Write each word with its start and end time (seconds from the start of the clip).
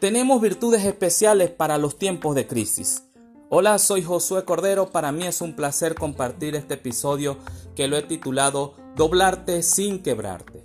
Tenemos 0.00 0.40
virtudes 0.40 0.84
especiales 0.84 1.50
para 1.50 1.76
los 1.76 1.98
tiempos 1.98 2.36
de 2.36 2.46
crisis. 2.46 3.02
Hola, 3.48 3.78
soy 3.78 4.04
Josué 4.04 4.44
Cordero. 4.44 4.90
Para 4.90 5.10
mí 5.10 5.26
es 5.26 5.40
un 5.40 5.56
placer 5.56 5.96
compartir 5.96 6.54
este 6.54 6.74
episodio 6.74 7.36
que 7.74 7.88
lo 7.88 7.96
he 7.96 8.02
titulado 8.02 8.74
Doblarte 8.94 9.60
sin 9.64 10.00
quebrarte. 10.00 10.62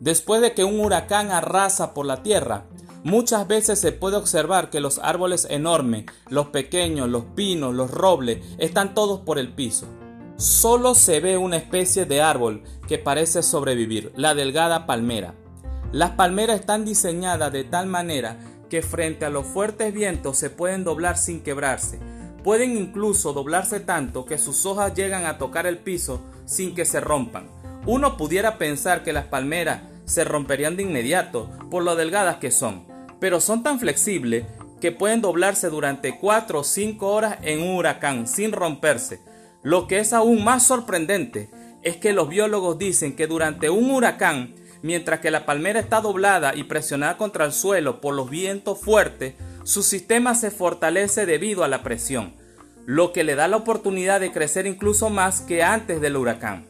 Después 0.00 0.42
de 0.42 0.52
que 0.52 0.64
un 0.64 0.80
huracán 0.80 1.30
arrasa 1.30 1.94
por 1.94 2.04
la 2.04 2.22
tierra, 2.22 2.66
muchas 3.04 3.48
veces 3.48 3.78
se 3.78 3.92
puede 3.92 4.16
observar 4.16 4.68
que 4.68 4.80
los 4.80 4.98
árboles 4.98 5.46
enormes, 5.48 6.04
los 6.28 6.48
pequeños, 6.48 7.08
los 7.08 7.24
pinos, 7.34 7.74
los 7.74 7.90
robles, 7.90 8.44
están 8.58 8.94
todos 8.94 9.20
por 9.20 9.38
el 9.38 9.54
piso. 9.54 9.86
Solo 10.36 10.94
se 10.94 11.20
ve 11.20 11.38
una 11.38 11.56
especie 11.56 12.04
de 12.04 12.20
árbol 12.20 12.62
que 12.86 12.98
parece 12.98 13.42
sobrevivir, 13.42 14.12
la 14.14 14.34
delgada 14.34 14.84
palmera. 14.84 15.34
Las 15.90 16.10
palmeras 16.10 16.58
están 16.58 16.84
diseñadas 16.84 17.52
de 17.52 17.62
tal 17.64 17.86
manera 17.86 18.53
que 18.68 18.82
frente 18.82 19.24
a 19.24 19.30
los 19.30 19.46
fuertes 19.46 19.92
vientos 19.92 20.38
se 20.38 20.50
pueden 20.50 20.84
doblar 20.84 21.16
sin 21.18 21.42
quebrarse. 21.42 21.98
Pueden 22.42 22.76
incluso 22.76 23.32
doblarse 23.32 23.80
tanto 23.80 24.24
que 24.24 24.38
sus 24.38 24.66
hojas 24.66 24.94
llegan 24.94 25.24
a 25.26 25.38
tocar 25.38 25.66
el 25.66 25.78
piso 25.78 26.20
sin 26.44 26.74
que 26.74 26.84
se 26.84 27.00
rompan. 27.00 27.48
Uno 27.86 28.16
pudiera 28.16 28.58
pensar 28.58 29.02
que 29.02 29.12
las 29.12 29.26
palmeras 29.26 29.82
se 30.04 30.24
romperían 30.24 30.76
de 30.76 30.82
inmediato 30.82 31.50
por 31.70 31.82
lo 31.82 31.96
delgadas 31.96 32.36
que 32.36 32.50
son, 32.50 32.86
pero 33.20 33.40
son 33.40 33.62
tan 33.62 33.78
flexibles 33.78 34.44
que 34.80 34.92
pueden 34.92 35.22
doblarse 35.22 35.70
durante 35.70 36.18
4 36.18 36.60
o 36.60 36.64
5 36.64 37.06
horas 37.06 37.38
en 37.42 37.62
un 37.62 37.76
huracán 37.76 38.26
sin 38.26 38.52
romperse. 38.52 39.20
Lo 39.62 39.86
que 39.86 39.98
es 39.98 40.12
aún 40.12 40.44
más 40.44 40.66
sorprendente 40.66 41.48
es 41.82 41.96
que 41.96 42.12
los 42.12 42.28
biólogos 42.28 42.78
dicen 42.78 43.16
que 43.16 43.26
durante 43.26 43.70
un 43.70 43.90
huracán 43.90 44.54
Mientras 44.84 45.20
que 45.20 45.30
la 45.30 45.46
palmera 45.46 45.80
está 45.80 46.02
doblada 46.02 46.54
y 46.54 46.64
presionada 46.64 47.16
contra 47.16 47.46
el 47.46 47.52
suelo 47.52 48.02
por 48.02 48.14
los 48.14 48.28
vientos 48.28 48.78
fuertes, 48.78 49.32
su 49.62 49.82
sistema 49.82 50.34
se 50.34 50.50
fortalece 50.50 51.24
debido 51.24 51.64
a 51.64 51.68
la 51.68 51.82
presión, 51.82 52.34
lo 52.84 53.10
que 53.10 53.24
le 53.24 53.34
da 53.34 53.48
la 53.48 53.56
oportunidad 53.56 54.20
de 54.20 54.30
crecer 54.30 54.66
incluso 54.66 55.08
más 55.08 55.40
que 55.40 55.62
antes 55.62 56.02
del 56.02 56.18
huracán. 56.18 56.66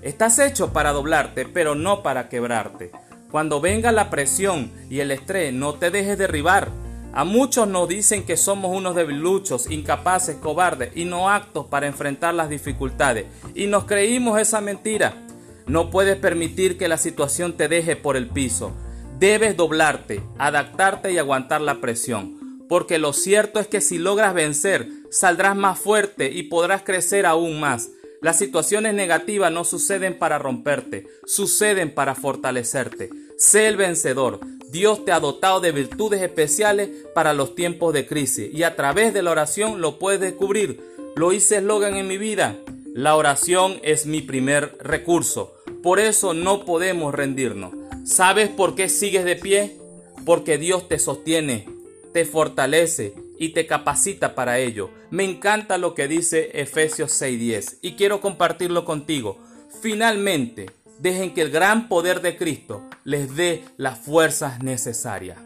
Estás 0.00 0.38
hecho 0.38 0.72
para 0.72 0.92
doblarte, 0.92 1.44
pero 1.44 1.74
no 1.74 2.02
para 2.02 2.30
quebrarte. 2.30 2.90
Cuando 3.30 3.60
venga 3.60 3.92
la 3.92 4.08
presión 4.08 4.72
y 4.88 5.00
el 5.00 5.10
estrés, 5.10 5.52
no 5.52 5.74
te 5.74 5.90
dejes 5.90 6.16
derribar. 6.16 6.70
A 7.12 7.24
muchos 7.24 7.68
nos 7.68 7.86
dicen 7.86 8.24
que 8.24 8.38
somos 8.38 8.74
unos 8.74 8.94
debiluchos, 8.94 9.70
incapaces, 9.70 10.36
cobardes 10.36 10.96
y 10.96 11.04
no 11.04 11.28
aptos 11.28 11.66
para 11.66 11.86
enfrentar 11.86 12.32
las 12.32 12.48
dificultades. 12.48 13.26
Y 13.54 13.66
nos 13.66 13.84
creímos 13.84 14.40
esa 14.40 14.62
mentira. 14.62 15.27
No 15.68 15.90
puedes 15.90 16.16
permitir 16.16 16.78
que 16.78 16.88
la 16.88 16.96
situación 16.96 17.56
te 17.56 17.68
deje 17.68 17.94
por 17.94 18.16
el 18.16 18.28
piso. 18.28 18.72
Debes 19.18 19.56
doblarte, 19.56 20.22
adaptarte 20.38 21.12
y 21.12 21.18
aguantar 21.18 21.60
la 21.60 21.80
presión. 21.80 22.66
Porque 22.68 22.98
lo 22.98 23.12
cierto 23.12 23.60
es 23.60 23.66
que 23.66 23.80
si 23.80 23.98
logras 23.98 24.32
vencer, 24.32 24.88
saldrás 25.10 25.56
más 25.56 25.78
fuerte 25.78 26.30
y 26.32 26.44
podrás 26.44 26.82
crecer 26.82 27.26
aún 27.26 27.60
más. 27.60 27.90
Las 28.22 28.38
situaciones 28.38 28.94
negativas 28.94 29.52
no 29.52 29.64
suceden 29.64 30.18
para 30.18 30.38
romperte, 30.38 31.06
suceden 31.24 31.94
para 31.94 32.14
fortalecerte. 32.14 33.10
Sé 33.36 33.68
el 33.68 33.76
vencedor. 33.76 34.40
Dios 34.70 35.04
te 35.04 35.12
ha 35.12 35.20
dotado 35.20 35.60
de 35.60 35.72
virtudes 35.72 36.20
especiales 36.22 36.90
para 37.14 37.32
los 37.32 37.54
tiempos 37.54 37.94
de 37.94 38.06
crisis 38.06 38.52
y 38.52 38.64
a 38.64 38.74
través 38.74 39.14
de 39.14 39.22
la 39.22 39.30
oración 39.30 39.80
lo 39.80 39.98
puedes 39.98 40.20
descubrir. 40.20 40.80
Lo 41.14 41.32
hice 41.32 41.58
eslogan 41.58 41.96
en 41.96 42.08
mi 42.08 42.18
vida. 42.18 42.56
La 42.94 43.16
oración 43.16 43.78
es 43.82 44.06
mi 44.06 44.22
primer 44.22 44.76
recurso. 44.80 45.54
Por 45.82 46.00
eso 46.00 46.34
no 46.34 46.64
podemos 46.64 47.14
rendirnos. 47.14 47.72
¿Sabes 48.04 48.48
por 48.48 48.74
qué 48.74 48.88
sigues 48.88 49.24
de 49.24 49.36
pie? 49.36 49.76
Porque 50.24 50.58
Dios 50.58 50.88
te 50.88 50.98
sostiene, 50.98 51.68
te 52.12 52.24
fortalece 52.24 53.14
y 53.38 53.50
te 53.50 53.66
capacita 53.66 54.34
para 54.34 54.58
ello. 54.58 54.90
Me 55.10 55.24
encanta 55.24 55.78
lo 55.78 55.94
que 55.94 56.08
dice 56.08 56.50
Efesios 56.54 57.12
6:10 57.12 57.78
y 57.82 57.92
quiero 57.92 58.20
compartirlo 58.20 58.84
contigo. 58.84 59.38
Finalmente, 59.80 60.70
dejen 60.98 61.32
que 61.32 61.42
el 61.42 61.50
gran 61.50 61.88
poder 61.88 62.20
de 62.20 62.36
Cristo 62.36 62.82
les 63.04 63.36
dé 63.36 63.64
las 63.76 63.98
fuerzas 63.98 64.62
necesarias. 64.62 65.38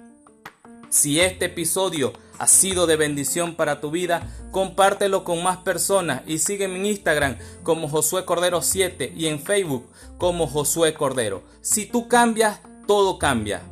Si 0.92 1.20
este 1.22 1.46
episodio 1.46 2.12
ha 2.38 2.46
sido 2.46 2.86
de 2.86 2.96
bendición 2.96 3.54
para 3.54 3.80
tu 3.80 3.90
vida, 3.90 4.30
compártelo 4.50 5.24
con 5.24 5.42
más 5.42 5.56
personas 5.56 6.20
y 6.26 6.36
sígueme 6.36 6.76
en 6.76 6.84
Instagram 6.84 7.38
como 7.62 7.88
Josué 7.88 8.26
Cordero 8.26 8.60
7 8.60 9.10
y 9.16 9.28
en 9.28 9.40
Facebook 9.40 9.88
como 10.18 10.46
Josué 10.46 10.92
Cordero. 10.92 11.44
Si 11.62 11.86
tú 11.86 12.08
cambias, 12.08 12.60
todo 12.86 13.18
cambia. 13.18 13.62